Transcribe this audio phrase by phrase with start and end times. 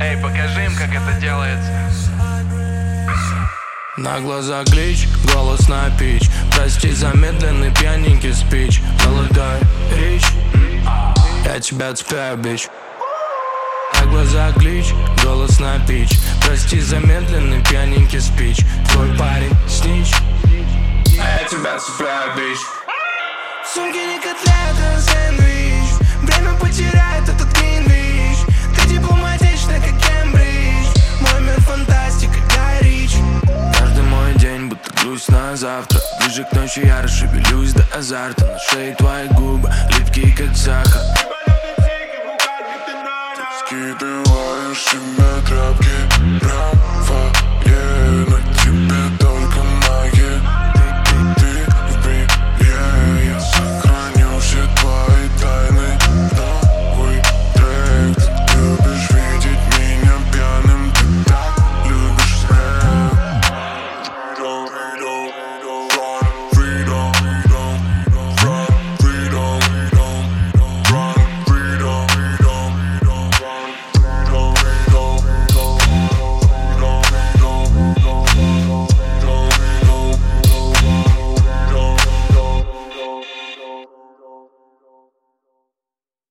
[0.00, 1.70] Эй, покажи им, как это делается.
[3.96, 6.22] На глаза глич, голос на пич.
[6.54, 8.80] Прости за медленный пьяненький спич.
[9.04, 9.60] Молодой
[9.96, 10.26] речь.
[11.44, 12.68] Я тебя цепляю, бич.
[13.94, 14.86] На глаза глич,
[15.22, 16.10] голос на пич.
[16.46, 18.64] Прости за медленный пьяненький спич.
[18.90, 20.12] Твой парень снич.
[21.20, 22.58] А я тебя цепляю, бич
[23.78, 25.88] Сумки не котлета, а сэндвич.
[26.22, 28.38] Время потеряет этот Гринвич.
[28.74, 30.88] Ты дипломатична, как Кембридж.
[31.20, 33.12] Мой мир фантастика, Гай Рич.
[33.78, 36.00] Каждый мой день будто грусть на завтра.
[36.18, 38.46] Ближе к ночи я расшевелюсь до азарта.
[38.46, 41.02] На шее твои губы, липкие как сахар.
[43.60, 45.27] Скидываешь тряпки